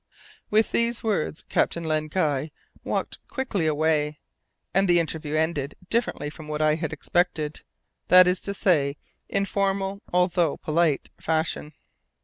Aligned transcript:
With 0.49 0.71
these 0.71 1.03
words 1.03 1.43
Captain 1.47 1.83
Len 1.83 2.07
Guy 2.07 2.49
walked 2.83 3.19
quickly 3.27 3.67
away, 3.67 4.17
and 4.73 4.87
the 4.87 4.99
interview 4.99 5.35
ended 5.35 5.75
differently 5.91 6.27
from 6.31 6.47
what 6.47 6.59
I 6.59 6.73
had 6.73 6.91
expected, 6.91 7.61
that 8.07 8.25
is 8.25 8.41
to 8.41 8.55
say 8.55 8.97
in 9.29 9.45
formal, 9.45 10.01
although 10.11 10.57
polite, 10.57 11.11
fashion. 11.19 11.73